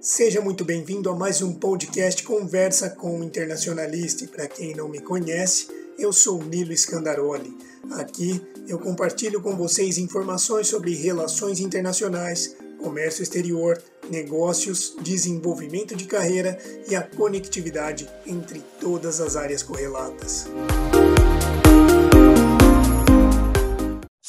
[0.00, 4.26] Seja muito bem-vindo a mais um podcast Conversa com o Internacionalista.
[4.28, 5.68] Para quem não me conhece,
[5.98, 7.54] eu sou Nilo Scandaroli.
[7.90, 13.78] Aqui eu compartilho com vocês informações sobre relações internacionais, comércio exterior,
[14.10, 16.58] negócios, desenvolvimento de carreira
[16.88, 20.46] e a conectividade entre todas as áreas correlatas.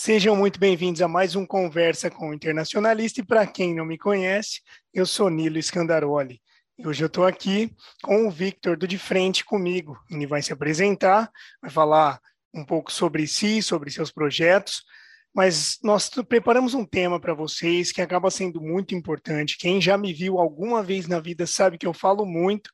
[0.04, 3.22] Sejam muito bem-vindos a mais um Conversa com o Internacionalista.
[3.22, 4.60] E para quem não me conhece,
[4.92, 6.42] eu sou Nilo Scandaroli.
[6.76, 9.96] E hoje eu estou aqui com o Victor do De Frente comigo.
[10.10, 11.30] Ele vai se apresentar,
[11.62, 12.20] vai falar
[12.52, 14.84] um pouco sobre si, sobre seus projetos.
[15.36, 19.56] Mas nós preparamos um tema para vocês que acaba sendo muito importante.
[19.56, 22.72] Quem já me viu alguma vez na vida sabe que eu falo muito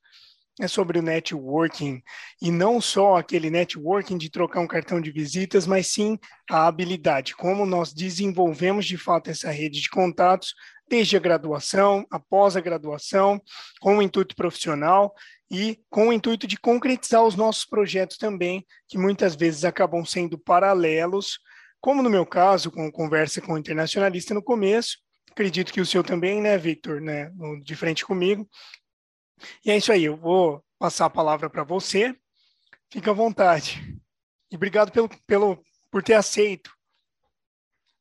[0.60, 2.02] é sobre o networking.
[2.42, 6.18] E não só aquele networking de trocar um cartão de visitas, mas sim
[6.50, 10.54] a habilidade, como nós desenvolvemos de fato essa rede de contatos
[10.90, 13.42] desde a graduação, após a graduação,
[13.80, 15.14] com o intuito profissional
[15.52, 20.38] e com o intuito de concretizar os nossos projetos também, que muitas vezes acabam sendo
[20.38, 21.40] paralelos,
[21.80, 24.98] como no meu caso, com conversa com o internacionalista no começo,
[25.32, 27.32] acredito que o seu também, né, Victor, né,
[27.64, 28.50] de frente comigo,
[29.66, 32.16] e é isso aí, eu vou passar a palavra para você.
[32.92, 33.98] Fica à vontade.
[34.52, 36.72] E obrigado pelo, pelo, por ter aceito.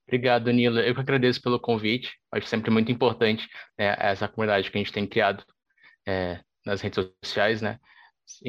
[0.06, 0.80] Obrigado, Nila.
[0.80, 2.16] Eu que agradeço pelo convite.
[2.30, 5.44] Acho sempre muito importante né, essa comunidade que a gente tem criado
[6.06, 7.80] é, nas redes sociais, né,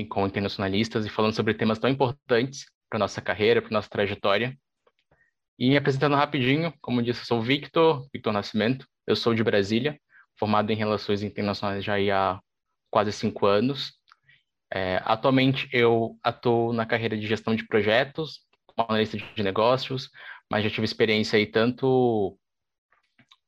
[0.09, 4.55] com internacionalistas e falando sobre temas tão importantes para nossa carreira, para nossa trajetória.
[5.57, 8.87] E me apresentando rapidinho, como disse, eu sou o Victor, Victor Nascimento.
[9.07, 9.99] Eu sou de Brasília,
[10.37, 12.39] formado em Relações Internacionais já há
[12.89, 13.93] quase cinco anos.
[14.73, 20.09] É, atualmente eu atuo na carreira de gestão de projetos, como analista de negócios,
[20.51, 22.37] mas já tive experiência aí tanto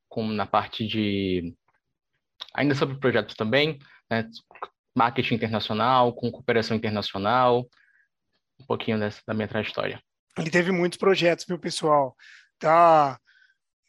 [0.08, 1.56] como na parte de
[2.54, 3.78] ainda sobre projetos também,
[4.10, 4.28] né,
[4.96, 7.68] marketing internacional, com cooperação internacional,
[8.60, 10.02] um pouquinho dessa, da minha trajetória.
[10.38, 12.16] Ele teve muitos projetos, viu, pessoal?
[12.58, 13.20] Tá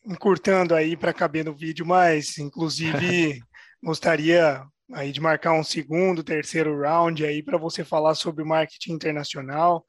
[0.04, 3.40] encurtando aí para caber no vídeo, mas inclusive
[3.82, 8.92] gostaria aí de marcar um segundo, terceiro round aí para você falar sobre o marketing
[8.92, 9.84] internacional,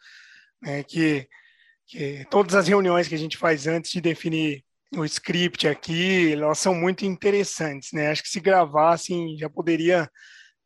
[0.61, 1.27] né, que,
[1.87, 4.63] que todas as reuniões que a gente faz antes de definir
[4.95, 8.09] o script aqui, elas são muito interessantes, né?
[8.09, 10.09] Acho que se gravassem já poderia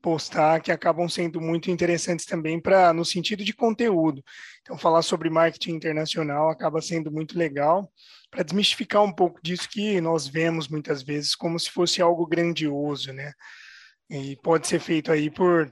[0.02, 4.24] postar que acabam sendo muito interessantes também para no sentido de conteúdo.
[4.62, 7.92] Então falar sobre marketing internacional acaba sendo muito legal
[8.30, 13.14] para desmistificar um pouco disso que nós vemos muitas vezes como se fosse algo grandioso,
[13.14, 13.32] né?
[14.10, 15.72] E pode ser feito aí por,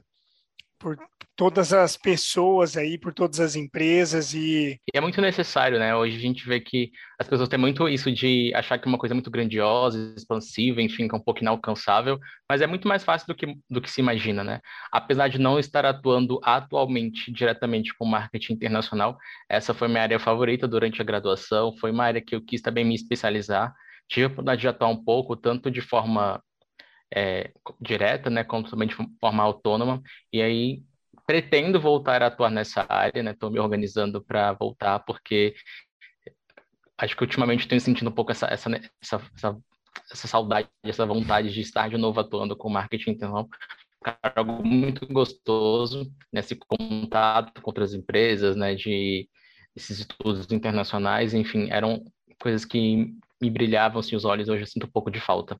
[0.78, 0.98] por
[1.36, 4.78] todas as pessoas aí, por todas as empresas e...
[4.94, 4.96] e...
[4.96, 5.94] é muito necessário, né?
[5.94, 8.98] Hoje a gente vê que as pessoas têm muito isso de achar que é uma
[8.98, 12.18] coisa muito grandiosa, expansiva, enfim, que é um pouco inalcançável,
[12.48, 14.60] mas é muito mais fácil do que, do que se imagina, né?
[14.92, 19.16] Apesar de não estar atuando atualmente diretamente com marketing internacional,
[19.48, 22.84] essa foi minha área favorita durante a graduação, foi uma área que eu quis também
[22.84, 23.72] me especializar,
[24.08, 26.40] tive a oportunidade de atuar um pouco, tanto de forma
[27.14, 30.02] é, direta, né, como também de forma autônoma,
[30.32, 30.82] e aí
[31.26, 35.54] pretendo voltar a atuar nessa área, né, estou me organizando para voltar, porque
[36.98, 38.68] acho que ultimamente tenho sentindo um pouco essa, essa,
[39.00, 39.58] essa, essa,
[40.10, 43.48] essa saudade, essa vontade de estar de novo atuando com marketing internacional,
[44.34, 49.28] algo muito gostoso, nesse né, contato com outras empresas, né, de
[49.76, 52.04] esses estudos internacionais, enfim, eram
[52.40, 55.58] coisas que me brilhavam assim, os olhos, hoje eu sinto um pouco de falta.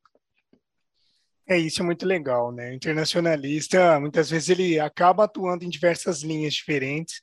[1.47, 2.71] É, isso é muito legal, né?
[2.71, 7.21] O internacionalista, muitas vezes, ele acaba atuando em diversas linhas diferentes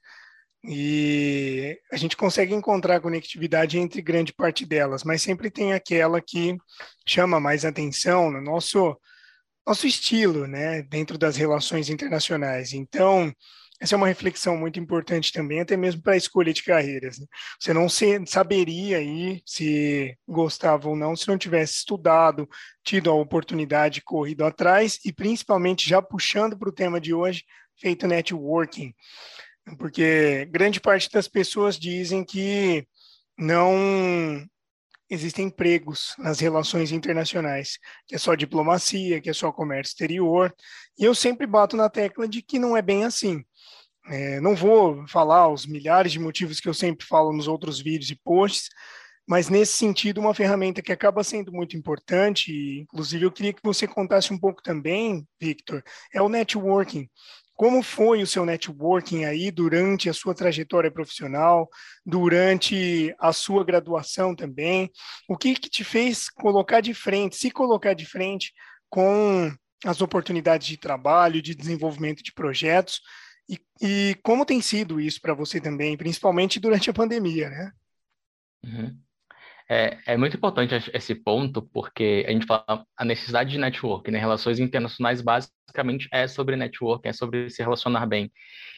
[0.63, 6.55] e a gente consegue encontrar conectividade entre grande parte delas, mas sempre tem aquela que
[7.07, 8.95] chama mais atenção no nosso,
[9.65, 10.83] nosso estilo, né?
[10.83, 12.73] Dentro das relações internacionais.
[12.73, 13.33] Então,
[13.81, 17.17] essa é uma reflexão muito importante também, até mesmo para a escolha de carreiras.
[17.17, 17.25] Né?
[17.59, 22.47] Você não se, saberia aí se gostava ou não se não tivesse estudado,
[22.83, 27.43] tido a oportunidade, corrido atrás e principalmente já puxando para o tema de hoje,
[27.75, 28.93] feito networking.
[29.79, 32.85] Porque grande parte das pessoas dizem que
[33.35, 34.45] não
[35.11, 37.77] existem empregos nas relações internacionais,
[38.07, 40.55] que é só diplomacia, que é só comércio exterior.
[40.97, 43.43] E eu sempre bato na tecla de que não é bem assim.
[44.07, 48.09] É, não vou falar os milhares de motivos que eu sempre falo nos outros vídeos
[48.09, 48.69] e posts,
[49.27, 53.61] mas nesse sentido, uma ferramenta que acaba sendo muito importante, e inclusive eu queria que
[53.63, 55.83] você contasse um pouco também, Victor,
[56.13, 57.07] é o networking.
[57.61, 61.69] Como foi o seu networking aí durante a sua trajetória profissional,
[62.03, 64.89] durante a sua graduação também?
[65.29, 68.51] O que, que te fez colocar de frente, se colocar de frente
[68.89, 69.53] com
[69.85, 72.99] as oportunidades de trabalho, de desenvolvimento de projetos,
[73.47, 77.71] e, e como tem sido isso para você também, principalmente durante a pandemia, né?
[78.65, 78.99] Uhum.
[79.73, 84.19] É, é muito importante esse ponto, porque a gente fala a necessidade de network, né?
[84.19, 88.29] Relações internacionais basicamente é sobre network, é sobre se relacionar bem.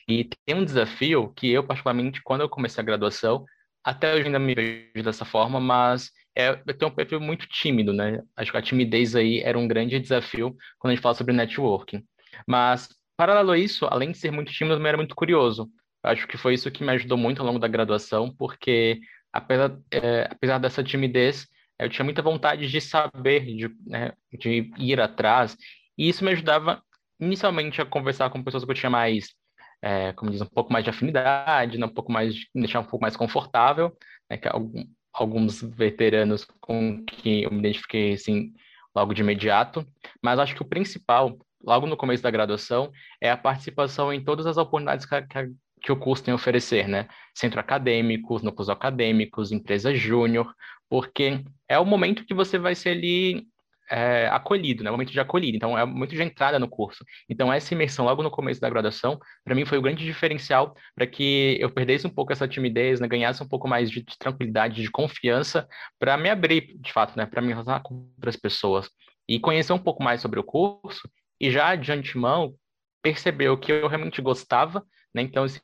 [0.07, 3.43] E tem um desafio que eu, particularmente, quando eu comecei a graduação,
[3.83, 7.91] até hoje ainda me vejo dessa forma, mas é, eu tenho um perfil muito tímido,
[7.91, 8.21] né?
[8.35, 12.03] Acho que a timidez aí era um grande desafio quando a gente fala sobre networking.
[12.47, 12.87] Mas,
[13.17, 15.67] paralelo a isso, além de ser muito tímido, eu também era muito curioso.
[16.03, 18.99] Acho que foi isso que me ajudou muito ao longo da graduação, porque
[19.33, 21.47] apesar, é, apesar dessa timidez,
[21.79, 25.57] eu tinha muita vontade de saber, de, né, de ir atrás,
[25.97, 26.81] e isso me ajudava
[27.19, 29.33] inicialmente a conversar com pessoas que eu tinha mais,
[29.81, 32.85] é, como diz, um pouco mais de afinidade, né, um pouco mais, me deixar um
[32.85, 33.91] pouco mais confortável,
[34.29, 38.53] né, que algum, alguns veteranos com que eu me identifiquei, assim,
[38.95, 39.85] logo de imediato,
[40.21, 44.45] mas acho que o principal, logo no começo da graduação, é a participação em todas
[44.45, 45.51] as oportunidades que, que,
[45.83, 47.07] que o curso tem a oferecer, né?
[47.35, 50.55] Centro acadêmicos, núcleos acadêmicos, empresa júnior,
[50.89, 53.45] porque é o momento que você vai ser ali
[53.91, 54.89] é, acolhido, né?
[54.89, 55.57] O momento de acolhida.
[55.57, 57.03] Então, é o momento de entrada no curso.
[57.29, 61.05] Então, essa imersão logo no começo da graduação, para mim, foi o grande diferencial para
[61.05, 63.07] que eu perdesse um pouco essa timidez, né?
[63.07, 65.67] Ganhasse um pouco mais de, de tranquilidade, de confiança,
[65.99, 67.25] para me abrir, de fato, né?
[67.25, 68.89] Para me relacionar com outras pessoas
[69.27, 71.09] e conhecer um pouco mais sobre o curso
[71.39, 72.55] e já de antemão
[73.01, 74.81] perceber o que eu realmente gostava
[75.13, 75.21] né?
[75.21, 75.59] Então, assim,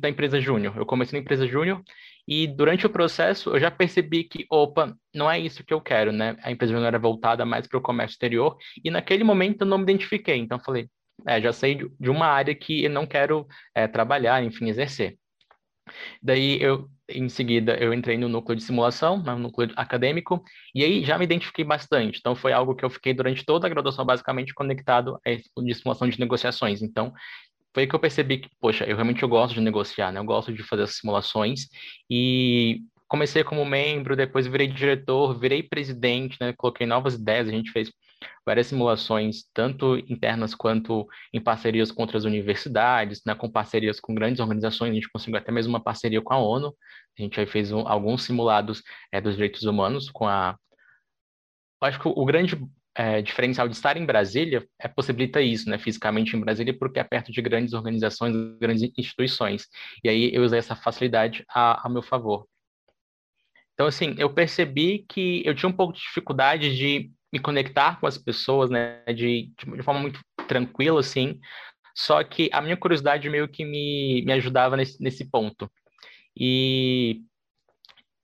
[0.00, 1.82] da empresa júnior, eu comecei na empresa júnior
[2.26, 6.12] e durante o processo eu já percebi que, opa, não é isso que eu quero,
[6.12, 6.36] né?
[6.42, 9.78] A empresa júnior era voltada mais para o comércio exterior e naquele momento eu não
[9.78, 10.36] me identifiquei.
[10.36, 10.88] Então, falei,
[11.26, 15.18] é, já sei de uma área que eu não quero é, trabalhar, enfim, exercer.
[16.22, 20.42] Daí eu, em seguida, eu entrei no núcleo de simulação, no núcleo acadêmico,
[20.74, 22.18] e aí já me identifiquei bastante.
[22.18, 25.74] Então foi algo que eu fiquei durante toda a graduação basicamente conectado a esse de
[25.74, 26.82] simulação de negociações.
[26.82, 27.12] Então
[27.74, 30.20] foi aí que eu percebi que, poxa, eu realmente eu gosto de negociar, né?
[30.20, 31.66] Eu gosto de fazer as simulações
[32.08, 36.54] e comecei como membro, depois virei diretor, virei presidente, né?
[36.56, 37.90] Coloquei novas ideias, a gente fez
[38.46, 43.34] várias simulações, tanto internas quanto em parcerias com outras universidades, né?
[43.34, 46.74] Com parcerias com grandes organizações, a gente conseguiu até mesmo uma parceria com a ONU,
[47.18, 48.82] a gente aí fez um, alguns simulados
[49.12, 50.56] é, dos direitos humanos com a
[51.82, 52.56] acho que o grande
[52.94, 57.04] é, diferencial de estar em Brasília é possibilita isso, né, fisicamente em Brasília, porque é
[57.04, 59.66] perto de grandes organizações, grandes instituições.
[60.02, 62.46] E aí eu usei essa facilidade a, a meu favor.
[63.74, 68.06] Então, assim, eu percebi que eu tinha um pouco de dificuldade de me conectar com
[68.06, 71.40] as pessoas, né, de, de forma muito tranquila, assim,
[71.94, 75.70] só que a minha curiosidade meio que me, me ajudava nesse, nesse ponto.
[76.36, 77.22] E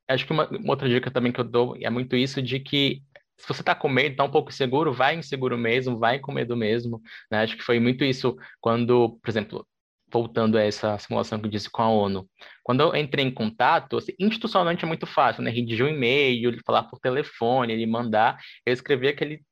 [0.08, 3.02] acho que uma, uma outra dica também que eu dou é muito isso de que
[3.40, 6.56] se você está com medo, está um pouco inseguro, vai inseguro mesmo, vai com medo
[6.56, 7.00] mesmo.
[7.30, 7.42] Né?
[7.42, 9.66] Acho que foi muito isso quando, por exemplo,
[10.12, 12.28] voltando a essa simulação que eu disse com a ONU.
[12.62, 15.50] Quando eu entrei em contato, assim, institucionalmente é muito fácil, né?
[15.50, 19.42] Redigir um e-mail, falar por telefone, ele mandar, eu escrevi aquele,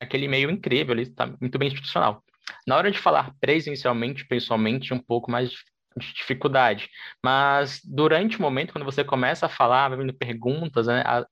[0.00, 2.22] aquele e-mail incrível, ele está muito bem institucional.
[2.66, 6.88] Na hora de falar presencialmente, pessoalmente, um pouco mais de dificuldade.
[7.24, 11.02] Mas durante o momento, quando você começa a falar, vai vindo perguntas, né?
[11.06, 11.24] A,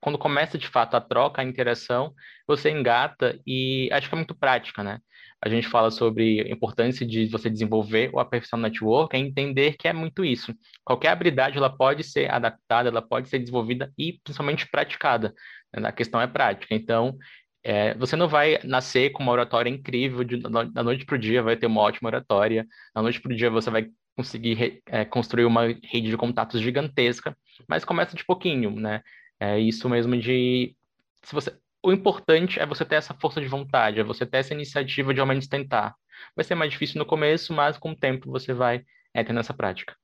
[0.00, 2.14] quando começa de fato a troca, a interação,
[2.46, 5.00] você engata e acho que é muito prática, né?
[5.40, 9.86] A gente fala sobre a importância de você desenvolver o aperfeiçoamento network, é entender que
[9.86, 10.52] é muito isso.
[10.84, 15.32] Qualquer habilidade ela pode ser adaptada, ela pode ser desenvolvida e principalmente praticada.
[15.72, 15.88] Né?
[15.88, 16.74] A questão é prática.
[16.74, 17.16] Então,
[17.62, 21.42] é, você não vai nascer com uma oratória incrível de, da noite para o dia,
[21.42, 22.66] vai ter uma ótima oratória.
[22.94, 27.36] Da noite para o dia você vai conseguir é, construir uma rede de contatos gigantesca,
[27.68, 29.02] mas começa de pouquinho, né?
[29.40, 30.74] É isso mesmo de
[31.22, 34.52] se você o importante é você ter essa força de vontade, é você ter essa
[34.52, 35.94] iniciativa de ao menos tentar.
[36.34, 39.54] Vai ser mais difícil no começo, mas com o tempo você vai é, tendo essa
[39.54, 39.96] prática.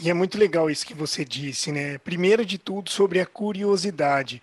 [0.00, 1.98] E é muito legal isso que você disse, né?
[1.98, 4.42] Primeiro de tudo, sobre a curiosidade.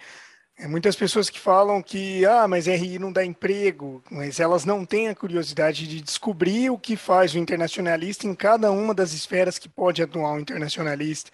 [0.57, 4.85] É, muitas pessoas que falam que, ah, mas RI não dá emprego, mas elas não
[4.85, 9.59] têm a curiosidade de descobrir o que faz o internacionalista em cada uma das esferas
[9.59, 11.29] que pode atuar o internacionalista,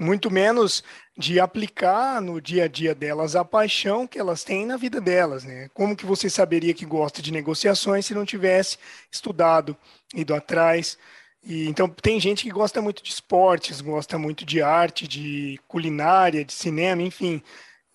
[0.00, 0.82] muito menos
[1.16, 5.44] de aplicar no dia a dia delas a paixão que elas têm na vida delas,
[5.44, 5.68] né?
[5.72, 8.78] Como que você saberia que gosta de negociações se não tivesse
[9.12, 9.76] estudado,
[10.12, 10.98] ido atrás?
[11.44, 16.44] E, então, tem gente que gosta muito de esportes, gosta muito de arte, de culinária,
[16.44, 17.40] de cinema, enfim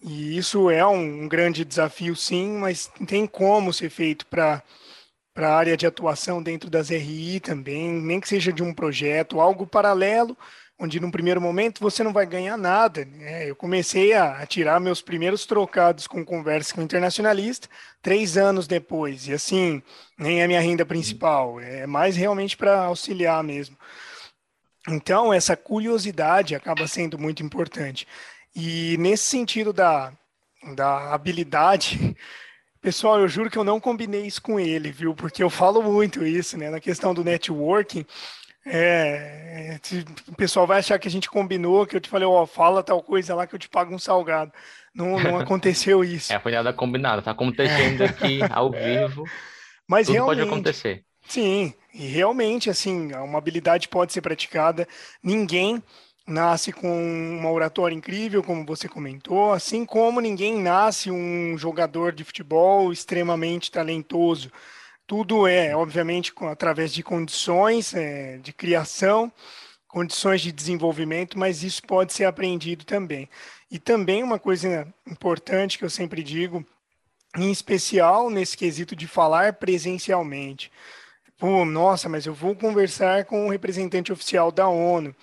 [0.01, 4.63] e isso é um, um grande desafio, sim, mas tem como ser feito para
[5.34, 9.39] para a área de atuação dentro das RI também, nem que seja de um projeto,
[9.39, 10.38] algo paralelo,
[10.77, 13.05] onde no primeiro momento você não vai ganhar nada.
[13.05, 13.50] Né?
[13.50, 17.70] Eu comecei a, tirar meus primeiros trocados com conversa com internacionalista
[18.01, 19.81] três anos depois, e assim,
[20.17, 23.77] nem é minha renda principal, é mais realmente para auxiliar mesmo.
[24.89, 28.08] Então, essa curiosidade acaba sendo muito importante.
[28.55, 30.12] E nesse sentido da,
[30.75, 32.15] da habilidade,
[32.81, 35.15] pessoal, eu juro que eu não combinei isso com ele, viu?
[35.15, 36.70] Porque eu falo muito isso, né?
[36.70, 38.05] Na questão do networking,
[38.65, 39.79] é,
[40.27, 43.01] o pessoal vai achar que a gente combinou, que eu te falei, ó, fala tal
[43.01, 44.51] coisa lá que eu te pago um salgado.
[44.93, 46.31] Não, não aconteceu isso.
[46.31, 49.25] É, foi nada combinado, tá acontecendo aqui ao vivo.
[49.88, 51.03] Mas Tudo realmente, pode acontecer.
[51.27, 54.88] Sim, e realmente, assim, uma habilidade pode ser praticada.
[55.24, 55.81] Ninguém
[56.28, 62.24] nasce com uma oratória incrível, como você comentou, assim como ninguém nasce um jogador de
[62.24, 64.51] futebol extremamente talentoso.
[65.06, 69.32] Tudo é, obviamente, através de condições é, de criação,
[69.88, 73.30] condições de desenvolvimento, mas isso pode ser aprendido também.
[73.70, 76.66] E também uma coisa importante que eu sempre digo,
[77.38, 80.72] em especial nesse quesito de falar presencialmente.
[81.38, 85.16] Pô, nossa, mas eu vou conversar com o representante oficial da ONU.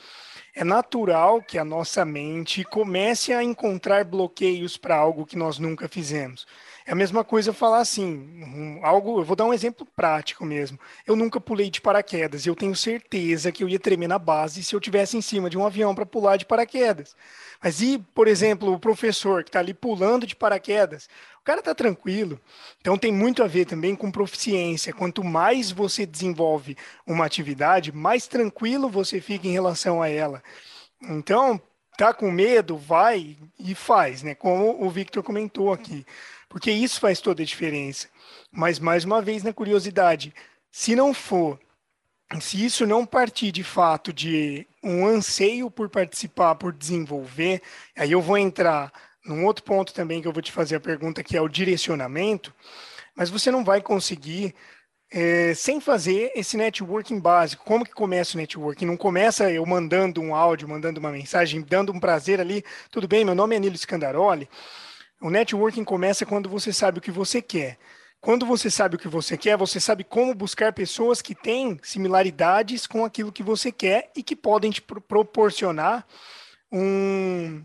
[0.60, 5.88] É natural que a nossa mente comece a encontrar bloqueios para algo que nós nunca
[5.88, 6.48] fizemos.
[6.88, 10.80] É a mesma coisa falar assim, um, algo, eu vou dar um exemplo prático mesmo.
[11.06, 14.74] Eu nunca pulei de paraquedas, eu tenho certeza que eu ia tremer na base se
[14.74, 17.14] eu tivesse em cima de um avião para pular de paraquedas.
[17.62, 21.10] Mas e, por exemplo, o professor que está ali pulando de paraquedas,
[21.42, 22.40] o cara está tranquilo.
[22.80, 24.90] Então tem muito a ver também com proficiência.
[24.90, 26.74] Quanto mais você desenvolve
[27.06, 30.42] uma atividade, mais tranquilo você fica em relação a ela.
[31.02, 31.60] Então,
[31.98, 34.34] tá com medo, vai e faz, né?
[34.34, 36.06] Como o Victor comentou aqui
[36.48, 38.08] porque isso faz toda a diferença.
[38.50, 40.34] Mas, mais uma vez, na curiosidade,
[40.70, 41.58] se não for,
[42.40, 47.62] se isso não partir de fato de um anseio por participar, por desenvolver,
[47.96, 48.92] aí eu vou entrar
[49.24, 52.54] num outro ponto também que eu vou te fazer a pergunta, que é o direcionamento,
[53.14, 54.54] mas você não vai conseguir
[55.10, 57.64] é, sem fazer esse networking básico.
[57.64, 58.86] Como que começa o networking?
[58.86, 63.24] Não começa eu mandando um áudio, mandando uma mensagem, dando um prazer ali, tudo bem,
[63.24, 64.48] meu nome é Nilo Scandaroli,
[65.20, 67.78] o networking começa quando você sabe o que você quer.
[68.20, 72.86] Quando você sabe o que você quer, você sabe como buscar pessoas que têm similaridades
[72.86, 76.04] com aquilo que você quer e que podem te proporcionar
[76.70, 77.64] um,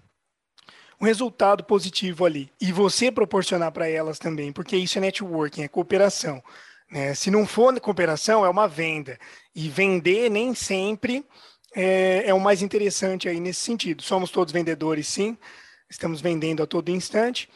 [1.01, 2.51] um resultado positivo ali.
[2.61, 6.43] E você proporcionar para elas também, porque isso é networking, é cooperação.
[6.91, 7.15] Né?
[7.15, 9.17] Se não for cooperação, é uma venda.
[9.55, 11.25] E vender nem sempre
[11.75, 14.03] é, é o mais interessante aí nesse sentido.
[14.03, 15.35] Somos todos vendedores, sim,
[15.93, 17.49] estamos vendendo a todo instante,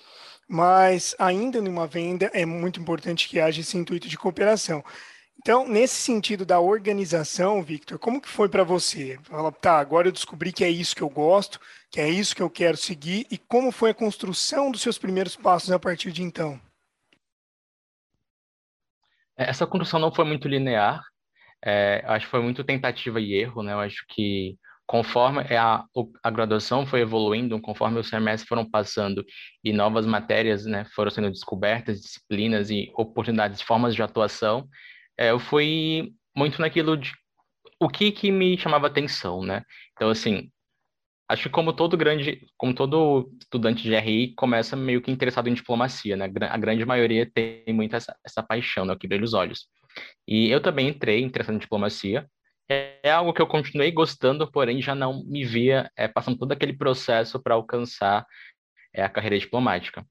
[0.48, 4.84] mas ainda numa venda é muito importante que haja esse intuito de cooperação.
[5.40, 9.20] Então, nesse sentido da organização, Victor, como que foi para você?
[9.24, 11.60] Fala, tá, agora eu descobri que é isso que eu gosto,
[11.92, 15.36] que é isso que eu quero seguir, e como foi a construção dos seus primeiros
[15.36, 16.60] passos a partir de então?
[19.38, 21.04] Essa construção não foi muito linear,
[21.64, 23.74] é, acho que foi muito tentativa e erro, né?
[23.74, 25.84] Eu acho que conforme a,
[26.24, 29.24] a graduação foi evoluindo, conforme os semestres foram passando
[29.64, 34.68] e novas matérias né, foram sendo descobertas, disciplinas e oportunidades, formas de atuação,
[35.20, 37.12] é, eu fui muito naquilo de
[37.80, 39.62] o que, que me chamava atenção, né?
[39.94, 40.50] Então, assim,
[41.30, 45.54] acho que como todo grande, como todo estudante de RI, começa meio que interessado em
[45.54, 46.26] diplomacia, né?
[46.50, 48.96] A grande maioria tem muito essa, essa paixão, né?
[49.00, 49.68] Que brilha os olhos.
[50.28, 52.28] E eu também entrei interessado em diplomacia,
[52.70, 56.74] é algo que eu continuei gostando, porém já não me via é, passando todo aquele
[56.74, 58.26] processo para alcançar
[58.94, 60.06] é, a carreira diplomática.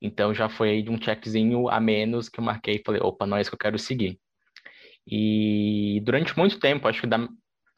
[0.00, 3.40] Então já foi um checkzinho a menos que eu marquei e falei, opa, não é
[3.40, 4.18] isso que eu quero seguir.
[5.06, 7.28] E durante muito tempo, acho que da,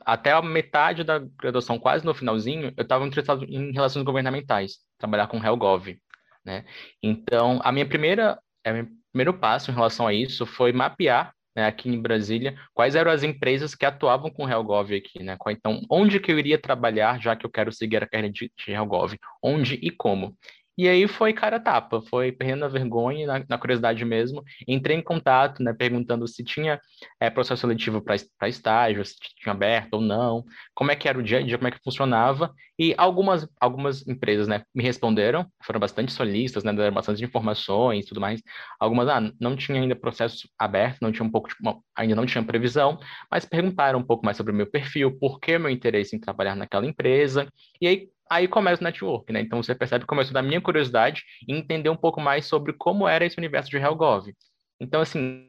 [0.04, 5.28] até a metade da graduação, quase no finalzinho, eu estava interessado em relações governamentais, trabalhar
[5.28, 5.96] com HelGov,
[6.44, 6.64] né?
[7.02, 11.66] Então, a minha primeira, a meu primeiro passo em relação a isso foi mapear né,
[11.66, 15.36] aqui em Brasília, quais eram as empresas que atuavam com Helgov aqui, né?
[15.50, 18.72] Então, onde que eu iria trabalhar, já que eu quero seguir a carreira de, de
[18.72, 19.14] Helgov?
[19.42, 20.36] Onde e como?
[20.76, 24.42] E aí foi cara tapa, foi perdendo a vergonha, na, na curiosidade mesmo.
[24.66, 26.80] Entrei em contato, né, perguntando se tinha
[27.20, 31.22] é, processo seletivo para estágio, se tinha aberto ou não, como é que era o
[31.22, 32.52] dia a dia, como é que funcionava.
[32.78, 38.20] E algumas, algumas empresas né, me responderam, foram bastante solistas, né, deram bastante informações tudo
[38.20, 38.40] mais.
[38.80, 41.48] Algumas ah, não tinha ainda processo aberto, não tinha um pouco
[41.94, 42.98] ainda não tinha previsão,
[43.30, 46.56] mas perguntaram um pouco mais sobre o meu perfil, por que meu interesse em trabalhar
[46.56, 47.46] naquela empresa.
[47.80, 49.40] E aí aí começa o network, né?
[49.40, 53.06] Então você percebe que começou da minha curiosidade em entender um pouco mais sobre como
[53.06, 54.32] era esse universo de HellGov.
[54.80, 55.48] Então, assim,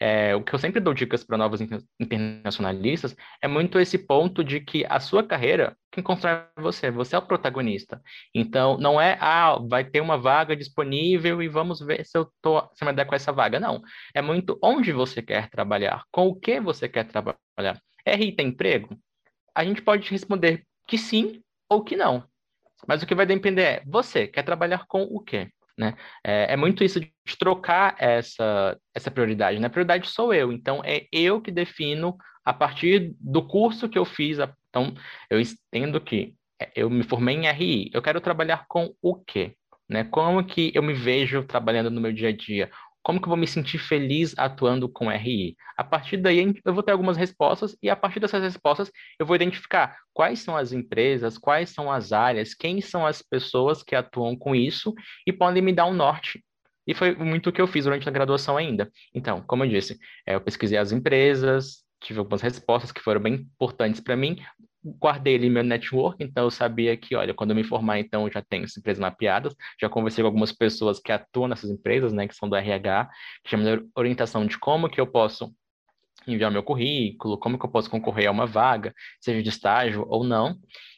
[0.00, 1.60] é, o que eu sempre dou dicas para novos
[2.00, 7.18] internacionalistas é muito esse ponto de que a sua carreira, quem constrói você, você é
[7.18, 8.00] o protagonista.
[8.34, 12.66] Então, não é, ah, vai ter uma vaga disponível e vamos ver se eu tô,
[12.74, 13.60] se me der com essa vaga.
[13.60, 13.82] Não.
[14.14, 17.38] É muito onde você quer trabalhar, com o que você quer trabalhar.
[18.06, 18.96] RI tem emprego?
[19.54, 22.24] A gente pode responder que sim ou que não.
[22.86, 25.48] Mas o que vai depender é, você quer trabalhar com o quê?
[25.78, 25.94] Né?
[26.24, 29.58] É, é, muito isso de trocar essa, essa prioridade.
[29.58, 29.66] Né?
[29.66, 34.04] A prioridade sou eu, então é eu que defino a partir do curso que eu
[34.04, 34.38] fiz.
[34.68, 34.94] Então,
[35.30, 39.54] eu entendo que é, eu me formei em RI, eu quero trabalhar com o quê?
[39.88, 40.04] Né?
[40.04, 42.70] Como que eu me vejo trabalhando no meu dia a dia?
[43.02, 45.56] Como que eu vou me sentir feliz atuando com RI?
[45.76, 49.36] A partir daí eu vou ter algumas respostas e a partir dessas respostas eu vou
[49.36, 54.36] identificar quais são as empresas, quais são as áreas, quem são as pessoas que atuam
[54.36, 54.94] com isso
[55.26, 56.44] e podem me dar um norte.
[56.86, 58.90] E foi muito o que eu fiz durante a graduação ainda.
[59.14, 63.34] Então, como eu disse, é, eu pesquisei as empresas, tive algumas respostas que foram bem
[63.34, 64.38] importantes para mim,
[64.82, 68.32] guardei ali meu network, então eu sabia que, olha, quando eu me formar, então eu
[68.32, 72.26] já tenho essas empresas mapeadas, já conversei com algumas pessoas que atuam nessas empresas, né,
[72.26, 73.08] que são do RH,
[73.44, 75.54] que já me deram orientação de como que eu posso
[76.26, 80.24] enviar meu currículo, como que eu posso concorrer a uma vaga, seja de estágio ou
[80.24, 80.56] não.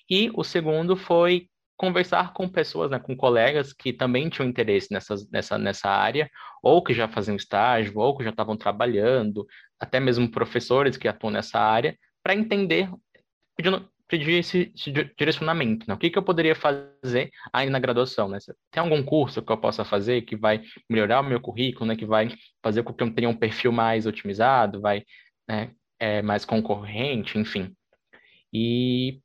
[0.09, 5.17] E o segundo foi conversar com pessoas, né, com colegas que também tinham interesse nessa,
[5.33, 6.31] nessa, nessa área,
[6.63, 9.45] ou que já faziam estágio, ou que já estavam trabalhando,
[9.81, 12.89] até mesmo professores que atuam nessa área, para entender
[13.57, 15.95] pedindo, pedir esse, esse direcionamento, né?
[15.95, 18.39] O que, que eu poderia fazer ainda na graduação, né?
[18.71, 21.97] Tem algum curso que eu possa fazer que vai melhorar o meu currículo, né?
[21.97, 22.29] Que vai
[22.63, 25.03] fazer com que eu tenha um perfil mais otimizado, vai,
[25.49, 25.73] né?
[25.99, 27.75] É, mais concorrente, enfim.
[28.53, 29.21] E,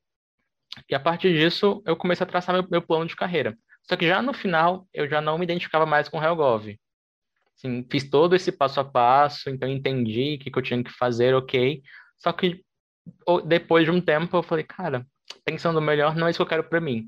[0.90, 3.58] e a partir disso, eu comecei a traçar meu, meu plano de carreira.
[3.84, 6.78] Só que já no final, eu já não me identificava mais com o Helgov.
[7.58, 10.92] Assim, fiz todo esse passo a passo, então entendi o que, que eu tinha que
[10.92, 11.82] fazer, ok.
[12.20, 12.64] Só que
[13.46, 15.06] depois de um tempo eu falei, cara,
[15.46, 17.08] pensando melhor, não é isso que eu quero para mim.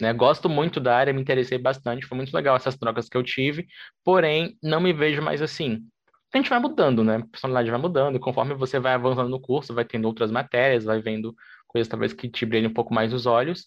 [0.00, 0.12] Né?
[0.12, 3.66] Gosto muito da área, me interessei bastante, foi muito legal essas trocas que eu tive,
[4.04, 5.84] porém, não me vejo mais assim.
[6.32, 7.16] A gente vai mudando, né?
[7.16, 10.84] A personalidade vai mudando, e conforme você vai avançando no curso, vai tendo outras matérias,
[10.84, 11.34] vai vendo
[11.66, 13.66] coisas talvez que te brilhem um pouco mais os olhos.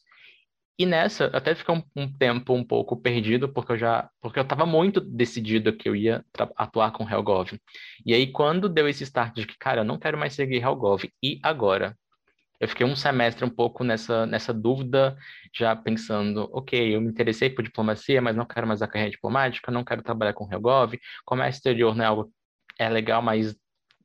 [0.78, 4.44] E nessa, até fiquei um, um, tempo um pouco perdido, porque eu já, porque eu
[4.44, 6.26] estava muito decidido que eu ia
[6.58, 7.52] atuar com Helgov.
[8.06, 11.04] E aí, quando deu esse start de que, cara, eu não quero mais seguir Helgov,
[11.22, 11.96] e agora?
[12.60, 15.18] Eu fiquei um semestre um pouco nessa, nessa dúvida,
[15.54, 19.72] já pensando, ok, eu me interessei por diplomacia, mas não quero mais a carreira diplomática,
[19.72, 22.32] não quero trabalhar com Helgov, comércio exterior não é algo
[22.80, 23.56] é legal, mas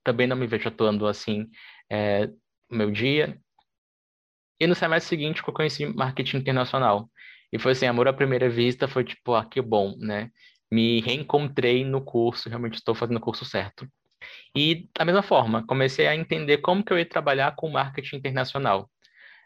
[0.03, 1.49] também não me vejo atuando assim
[1.91, 2.29] é,
[2.71, 3.41] meu dia.
[4.61, 7.09] E no semestre seguinte que eu conheci marketing internacional.
[7.53, 10.31] E foi assim, amor à primeira vista, foi tipo, ah, que bom, né?
[10.71, 13.89] Me reencontrei no curso, realmente estou fazendo o curso certo.
[14.55, 18.91] E da mesma forma, comecei a entender como que eu ia trabalhar com marketing internacional.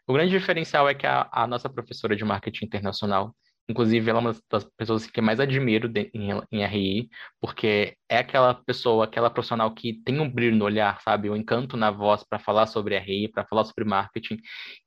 [0.06, 3.34] O grande diferencial é que a, a nossa professora de marketing internacional,
[3.68, 7.08] Inclusive, ela é uma das pessoas que mais admiro em, em RI,
[7.40, 11.30] porque é aquela pessoa, aquela profissional que tem um brilho no olhar, sabe?
[11.30, 14.38] Um encanto na voz para falar sobre RI, para falar sobre marketing.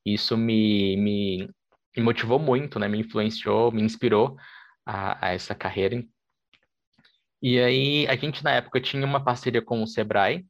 [0.04, 1.48] Isso me, me,
[1.96, 2.86] me, motivou muito, né?
[2.88, 4.36] Me influenciou, me inspirou
[4.84, 6.04] a, a essa carreira.
[7.42, 10.44] E aí, a gente, na época, tinha uma parceria com o Sebrae,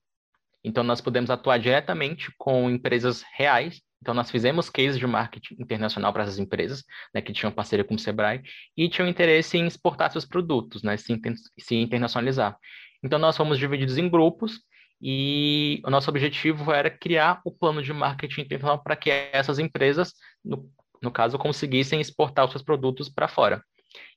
[0.64, 6.12] então nós pudemos atuar diretamente com empresas reais então, nós fizemos cases de marketing internacional
[6.12, 8.42] para essas empresas, né, que tinham parceria com o Sebrae,
[8.76, 11.20] e tinham interesse em exportar seus produtos, né, se,
[11.58, 12.56] se internacionalizar.
[13.02, 14.60] Então, nós fomos divididos em grupos,
[15.00, 20.14] e o nosso objetivo era criar o plano de marketing internacional para que essas empresas,
[20.44, 20.70] no,
[21.02, 23.62] no caso, conseguissem exportar os seus produtos para fora.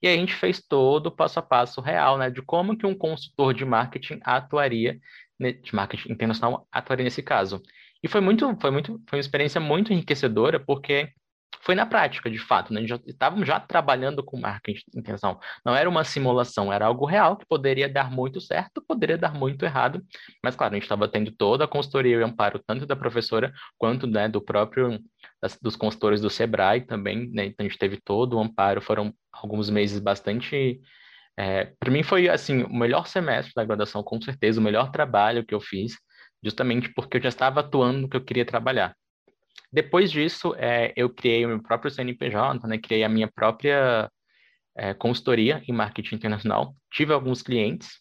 [0.02, 2.86] E aí a gente fez todo o passo a passo real, né, de como que
[2.86, 5.00] um consultor de marketing atuaria,
[5.40, 7.62] de marketing internacional atuaria nesse caso.
[8.02, 11.10] E foi muito, foi muito, foi uma experiência muito enriquecedora, porque
[11.62, 12.86] foi na prática, de fato, né?
[12.88, 15.40] Já, estávamos já trabalhando com de intenção.
[15.66, 19.66] Não era uma simulação, era algo real que poderia dar muito certo, poderia dar muito
[19.66, 20.02] errado.
[20.44, 24.08] Mas, claro, a gente estava tendo toda a consultoria e amparo, tanto da professora quanto
[24.08, 25.00] né, do próprio,
[25.42, 27.46] das, dos consultores do Sebrae também, né?
[27.46, 30.80] Então, a gente teve todo o amparo, foram alguns meses bastante.
[31.38, 35.46] É, para mim foi assim o melhor semestre da graduação, com certeza, o melhor trabalho
[35.46, 35.98] que eu fiz
[36.44, 38.96] justamente porque eu já estava atuando no que eu queria trabalhar.
[39.72, 44.10] Depois disso, é, eu criei o meu próprio CNPJ, né, criei a minha própria
[44.76, 46.76] é, consultoria em marketing internacional.
[46.92, 48.00] Tive alguns clientes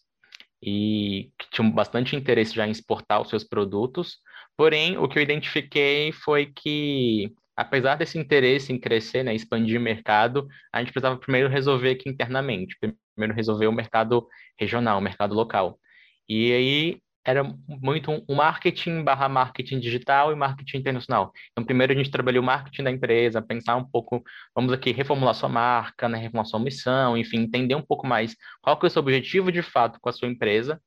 [0.63, 4.17] e que tinham bastante interesse já em exportar os seus produtos,
[4.57, 9.83] porém, o que eu identifiquei foi que, apesar desse interesse em crescer, né, expandir o
[9.83, 12.75] mercado, a gente precisava primeiro resolver aqui internamente,
[13.15, 14.27] primeiro resolver o mercado
[14.59, 15.79] regional, o mercado local.
[16.27, 21.31] E aí era muito um marketing barra marketing digital e marketing internacional.
[21.51, 24.23] Então, primeiro a gente trabalhou o marketing da empresa, pensar um pouco,
[24.55, 28.77] vamos aqui, reformular sua marca, né, reformular sua missão, enfim, entender um pouco mais qual
[28.77, 30.81] que é o seu objetivo de fato com a sua empresa.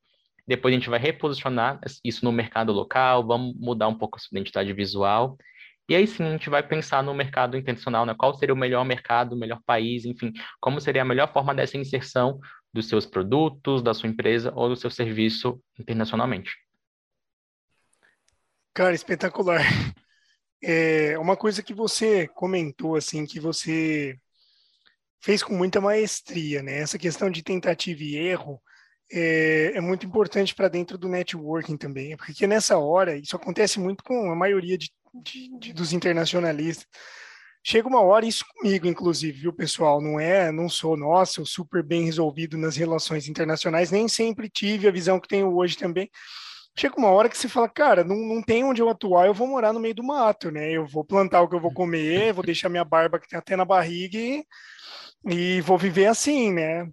[0.47, 4.37] Depois a gente vai reposicionar isso no mercado local, vamos mudar um pouco a sua
[4.37, 5.37] identidade visual.
[5.89, 8.13] E aí sim a gente vai pensar no mercado internacional, né?
[8.17, 11.77] Qual seria o melhor mercado, o melhor país, enfim, como seria a melhor forma dessa
[11.77, 12.39] inserção
[12.73, 16.51] dos seus produtos, da sua empresa ou do seu serviço internacionalmente.
[18.73, 19.61] Cara, espetacular.
[20.65, 24.17] É uma coisa que você comentou assim que você
[25.21, 26.77] fez com muita maestria, né?
[26.77, 28.61] Essa questão de tentativa e erro
[29.11, 34.05] é, é muito importante para dentro do networking também, porque nessa hora isso acontece muito
[34.05, 36.87] com a maioria de, de, de dos internacionalistas
[37.63, 40.01] chega uma hora, isso comigo, inclusive, viu, pessoal?
[40.01, 44.87] Não é, não sou, nossa, eu super bem resolvido nas relações internacionais, nem sempre tive
[44.87, 46.09] a visão que tenho hoje também.
[46.75, 49.47] Chega uma hora que você fala, cara, não, não tem onde eu atuar, eu vou
[49.47, 50.71] morar no meio do mato, né?
[50.71, 53.55] Eu vou plantar o que eu vou comer, vou deixar minha barba que tem até
[53.55, 54.43] na barriga e,
[55.29, 56.89] e vou viver assim, né?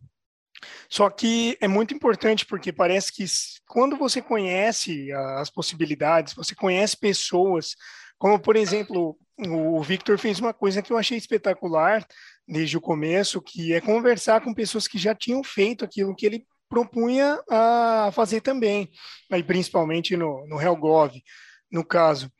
[0.89, 3.25] Só que é muito importante porque parece que
[3.67, 7.75] quando você conhece as possibilidades, você conhece pessoas,
[8.21, 12.07] como por exemplo, o Victor fez uma coisa que eu achei espetacular
[12.47, 16.47] desde o começo, que é conversar com pessoas que já tinham feito aquilo que ele
[16.69, 18.91] propunha a fazer também,
[19.33, 21.15] aí principalmente no, no Helgov,
[21.73, 22.31] no caso.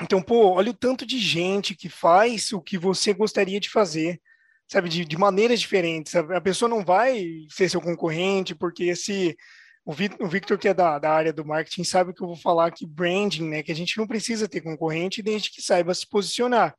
[0.00, 4.22] Então, pô, olha o tanto de gente que faz o que você gostaria de fazer,
[4.68, 6.14] sabe, de, de maneiras diferentes.
[6.14, 9.36] A pessoa não vai ser seu concorrente, porque esse
[9.84, 12.86] o Victor, que é da, da área do marketing, sabe que eu vou falar que
[12.86, 13.62] branding, né?
[13.62, 16.74] Que a gente não precisa ter concorrente desde que saiba se posicionar.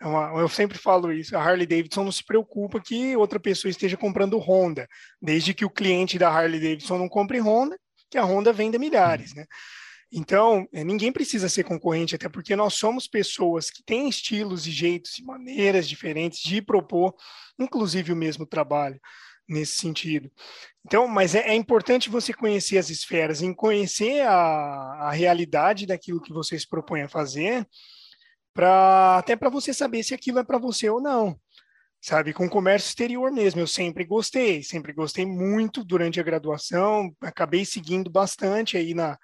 [0.00, 3.70] É uma, eu sempre falo isso, a Harley Davidson não se preocupa que outra pessoa
[3.70, 4.86] esteja comprando Honda,
[5.20, 7.76] desde que o cliente da Harley Davidson não compre Honda,
[8.08, 9.44] que a Honda venda milhares, né?
[10.12, 14.70] Então, é, ninguém precisa ser concorrente, até porque nós somos pessoas que têm estilos e
[14.70, 17.14] jeitos e maneiras diferentes de propor,
[17.58, 19.00] inclusive o mesmo trabalho
[19.48, 20.30] nesse sentido.
[20.84, 26.20] Então, mas é, é, importante você conhecer as esferas, em conhecer a, a realidade daquilo
[26.20, 27.66] que você se propõe a fazer,
[28.54, 31.38] para até para você saber se aquilo é para você ou não.
[32.00, 37.64] Sabe, com comércio exterior mesmo, eu sempre gostei, sempre gostei muito durante a graduação, acabei
[37.64, 39.18] seguindo bastante aí na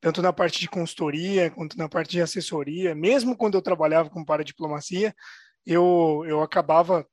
[0.00, 4.24] tanto na parte de consultoria quanto na parte de assessoria, mesmo quando eu trabalhava com
[4.24, 5.14] paradiplomacia,
[5.64, 7.06] eu eu acabava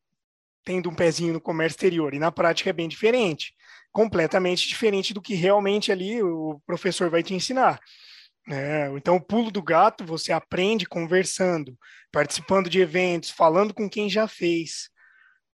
[0.66, 3.54] tendo um pezinho no comércio exterior, e na prática é bem diferente,
[3.92, 7.80] completamente diferente do que realmente ali o professor vai te ensinar.
[8.50, 11.78] É, então, o pulo do gato você aprende conversando,
[12.12, 14.90] participando de eventos, falando com quem já fez.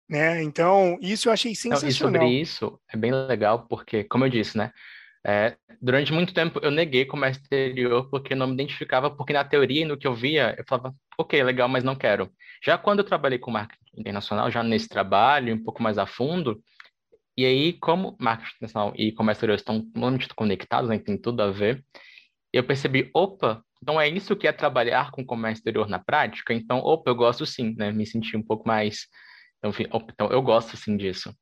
[0.09, 0.41] Né?
[0.41, 1.81] Então, isso eu achei sensacional.
[1.83, 4.71] Não, e sobre isso, é bem legal, porque, como eu disse, né?
[5.25, 9.81] É, durante muito tempo eu neguei comércio exterior porque não me identificava, porque na teoria
[9.81, 12.31] e no que eu via, eu falava, ok, legal, mas não quero.
[12.63, 16.63] Já quando eu trabalhei com marketing internacional, já nesse trabalho, um pouco mais a fundo,
[17.37, 21.51] e aí, como marketing internacional e comércio exterior estão muito conectados, né, tem tudo a
[21.51, 21.83] ver,
[22.53, 26.53] eu percebi, opa, então é isso que é trabalhar com comércio exterior na prática?
[26.53, 27.91] Então, opa, eu gosto sim, né?
[27.91, 29.07] Me senti um pouco mais.
[29.57, 29.71] Então,
[30.09, 31.33] então eu gosto sim disso.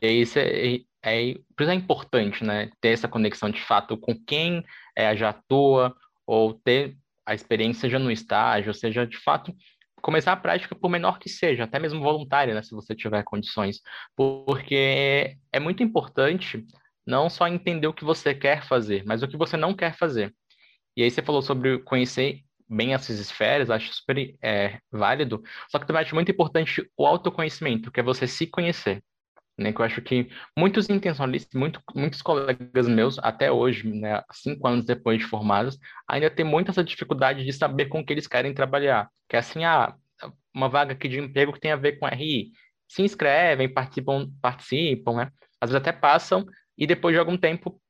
[0.00, 2.70] E isso é, é, por isso é importante, né?
[2.80, 4.64] Ter essa conexão de fato com quem
[4.96, 5.94] é, já atua,
[6.26, 9.54] ou ter a experiência, seja no estágio, seja de fato
[10.02, 13.80] começar a prática, por menor que seja, até mesmo voluntária, né, se você tiver condições,
[14.16, 16.66] porque é muito importante
[17.06, 20.34] não só entender o que você quer fazer, mas o que você não quer fazer.
[20.96, 25.86] E aí você falou sobre conhecer bem essas esferas, acho super é, válido, só que
[25.86, 29.02] também acho muito importante o autoconhecimento, que é você se conhecer
[29.58, 29.72] né?
[29.72, 34.84] Que eu acho que muitos intencionalistas, muito, muitos colegas meus, até hoje, né, cinco anos
[34.84, 39.08] depois de formados, ainda tem muita essa dificuldade de saber com que eles querem trabalhar.
[39.28, 39.94] Que é assim, ah,
[40.54, 42.52] uma vaga aqui de emprego que tem a ver com RI.
[42.88, 45.30] Se inscrevem, participam, participam, né?
[45.60, 46.44] Às vezes até passam
[46.76, 47.80] e depois de algum tempo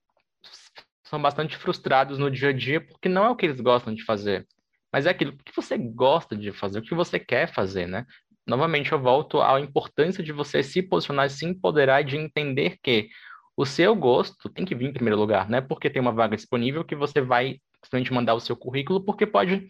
[1.04, 4.04] são bastante frustrados no dia a dia porque não é o que eles gostam de
[4.04, 4.46] fazer.
[4.92, 8.06] Mas é aquilo que você gosta de fazer, o que você quer fazer, né?
[8.46, 13.08] Novamente eu volto à importância de você se posicionar, se empoderar e de entender que
[13.56, 16.36] o seu gosto tem que vir em primeiro lugar, não é porque tem uma vaga
[16.36, 19.68] disponível que você vai simplesmente mandar o seu currículo, porque pode.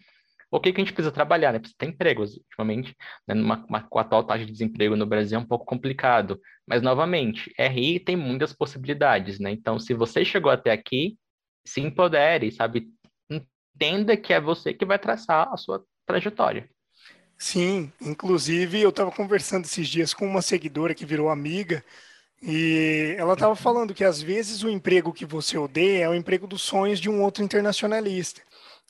[0.51, 1.57] O que, que a gente precisa trabalhar, né?
[1.57, 2.95] Precisa ter empregos, ultimamente,
[3.27, 3.33] né?
[3.33, 6.39] Numa, uma, com a atual taxa de desemprego no Brasil é um pouco complicado.
[6.67, 9.51] Mas, novamente, RI tem muitas possibilidades, né?
[9.51, 11.17] Então, se você chegou até aqui,
[11.65, 12.87] se empodere, sabe?
[13.29, 16.69] Entenda que é você que vai traçar a sua trajetória.
[17.45, 21.83] Sim, inclusive eu estava conversando esses dias com uma seguidora que virou amiga
[22.41, 26.47] E ela estava falando que às vezes o emprego que você odeia é o emprego
[26.47, 28.41] dos sonhos de um outro internacionalista.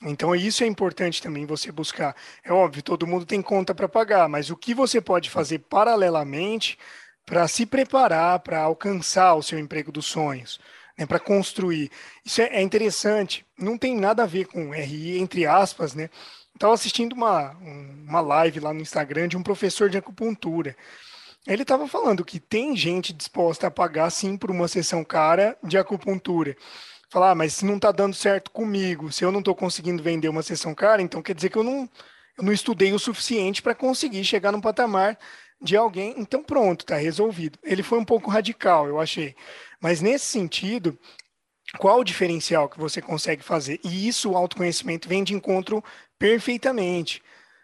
[0.03, 2.15] Então isso é importante também você buscar.
[2.43, 6.77] É óbvio, todo mundo tem conta para pagar, mas o que você pode fazer paralelamente
[7.25, 10.59] para se preparar para alcançar o seu emprego dos sonhos,
[10.97, 11.91] né, para construir.
[12.25, 16.09] Isso é, é, interessante, não tem nada a ver com RI, entre aspas, né?
[16.53, 17.51] Estava assistindo uma,
[18.07, 20.75] uma live lá no Instagram de um professor de acupuntura.
[21.45, 25.77] Ele estava falando que tem gente disposta a pagar sim por uma sessão cara de
[25.77, 26.55] acupuntura.
[27.09, 30.29] Falar, ah, mas se não está dando certo comigo, se eu não estou conseguindo vender
[30.29, 31.87] uma sessão cara, então quer dizer que eu não,
[32.37, 35.17] eu não estudei o suficiente para conseguir chegar no patamar
[35.61, 36.15] de alguém.
[36.17, 37.59] Então pronto, está resolvido.
[37.61, 39.35] Ele foi um pouco radical, eu achei.
[39.81, 40.97] Mas nesse sentido,
[41.77, 43.79] qual o diferencial que você consegue fazer?
[43.83, 45.83] E isso o autoconhecimento vem de encontro
[46.23, 47.21] perfeitamente,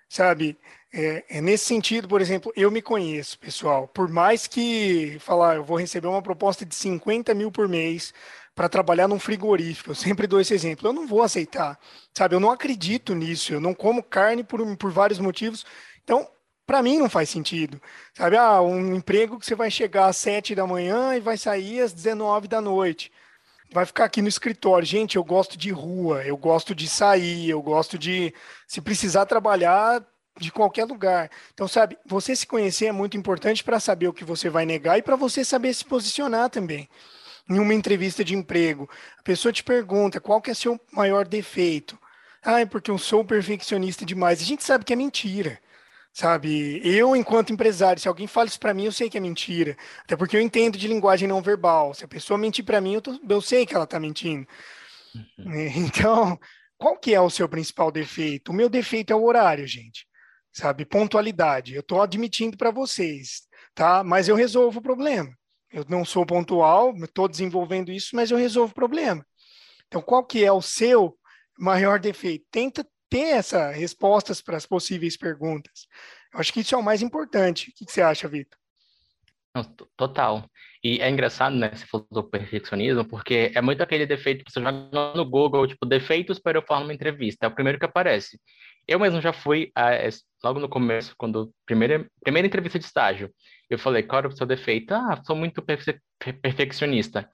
[0.10, 0.58] sabe?
[0.94, 3.88] É, é, nesse sentido, por exemplo, eu me conheço, pessoal.
[3.88, 8.14] Por mais que falar, eu vou receber uma proposta de 50 mil por mês
[8.54, 10.90] para trabalhar num frigorífico, eu sempre dou esse exemplo.
[10.90, 11.80] Eu não vou aceitar,
[12.14, 12.36] sabe?
[12.36, 13.54] Eu não acredito nisso.
[13.54, 15.66] Eu não como carne por, por vários motivos.
[16.04, 16.28] Então,
[16.68, 17.82] para mim não faz sentido,
[18.14, 18.36] sabe?
[18.36, 21.94] Ah, um emprego que você vai chegar às 7 da manhã e vai sair às
[21.94, 23.10] 19 da noite.
[23.72, 24.86] Vai ficar aqui no escritório.
[24.86, 28.34] Gente, eu gosto de rua, eu gosto de sair, eu gosto de,
[28.68, 30.04] se precisar trabalhar,
[30.40, 31.30] de qualquer lugar.
[31.54, 34.98] Então, sabe, você se conhecer é muito importante para saber o que você vai negar
[34.98, 36.90] e para você saber se posicionar também.
[37.50, 41.98] Em uma entrevista de emprego, a pessoa te pergunta qual que é seu maior defeito.
[42.44, 44.42] Ah, é porque eu sou perfeccionista demais.
[44.42, 45.60] A gente sabe que é mentira.
[46.12, 49.78] Sabe, eu, enquanto empresário, se alguém fala isso para mim, eu sei que é mentira.
[50.04, 51.94] Até porque eu entendo de linguagem não verbal.
[51.94, 54.48] Se a pessoa mentir para mim, eu, tô, eu, sei que ela está mentindo.
[55.16, 55.70] Uhum.
[55.86, 56.40] Então,
[56.78, 58.52] qual que é o seu principal defeito?
[58.52, 60.10] O meu defeito é o horário, gente
[60.52, 60.86] sabe?
[60.86, 61.74] Pontualidade.
[61.74, 64.04] Eu estou admitindo para vocês, tá?
[64.04, 65.30] Mas eu resolvo o problema.
[65.72, 69.26] Eu não sou pontual, estou desenvolvendo isso, mas eu resolvo o problema.
[69.88, 71.18] Então, qual que é o seu
[71.58, 72.46] maior defeito?
[72.52, 75.88] Tenta ter essas respostas para as possíveis perguntas.
[76.34, 77.72] Eu acho que isso é o mais importante.
[77.72, 78.58] O que, você acha, Vitor?
[79.98, 80.50] Total.
[80.84, 84.62] E é engraçado, né, você falou do perfeccionismo, porque é muito aquele defeito que você
[84.62, 87.46] joga no Google, tipo, defeitos para eu falar numa entrevista.
[87.46, 88.40] É o primeiro que aparece.
[88.88, 89.72] Eu mesmo já fui,
[90.44, 93.34] logo no começo, quando primeira, primeira entrevista de estágio,
[93.70, 94.94] eu falei, qual era o seu defeito?
[94.94, 96.00] Ah, sou muito perfe
[96.42, 97.30] perfeccionista.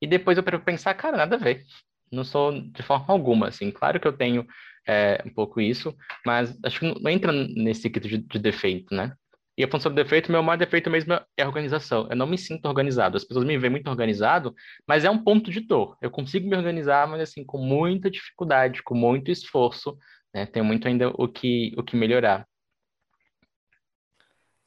[0.00, 1.64] E depois eu pensar, cara, nada a ver.
[2.10, 3.70] Não sou de forma alguma, assim.
[3.70, 4.46] Claro que eu tenho
[4.86, 5.94] é, um pouco isso,
[6.24, 9.12] mas acho que não, entra nesse quesito de, de defeito, né?
[9.58, 12.06] E a função do defeito, meu maior defeito mesmo é a organização.
[12.10, 13.16] Eu não me sinto organizado.
[13.16, 14.54] As pessoas me veem muito organizado,
[14.86, 15.96] mas é um ponto de dor.
[16.02, 19.96] Eu consigo me organizar, mas assim, com muita dificuldade, com muito esforço,
[20.34, 20.44] né?
[20.44, 22.46] Tem muito ainda o que, o que melhorar.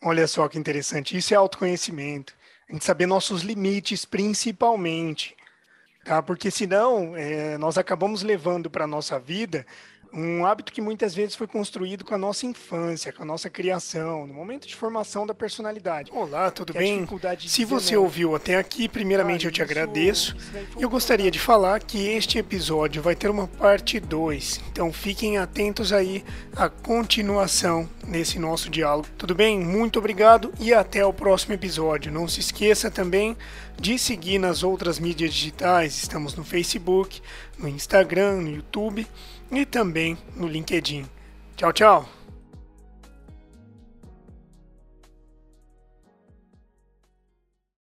[0.04, 1.16] Olha só que interessante.
[1.16, 2.34] Isso é autoconhecimento.
[2.68, 5.36] A gente saber nossos limites, principalmente.
[6.04, 6.24] Tá?
[6.24, 9.66] Porque senão é, nós acabamos levando para a nossa vida
[10.12, 14.26] um hábito que muitas vezes foi construído com a nossa infância, com a nossa criação,
[14.26, 16.12] no momento de formação da personalidade.
[16.14, 17.08] Olá, tudo bem?
[17.40, 20.36] Se você ouviu até aqui, primeiramente eu te agradeço.
[20.78, 24.62] E eu gostaria de falar que este episódio vai ter uma parte 2.
[24.72, 26.24] Então fiquem atentos aí
[26.56, 29.08] à continuação nesse nosso diálogo.
[29.18, 29.60] Tudo bem?
[29.60, 32.12] Muito obrigado e até o próximo episódio.
[32.12, 33.38] Não se esqueça também
[33.80, 35.98] de seguir nas outras mídias digitais.
[35.98, 37.22] Estamos no Facebook,
[37.58, 39.08] no Instagram, no YouTube
[39.52, 41.06] e também no LinkedIn.
[41.56, 42.19] Tchau, tchau!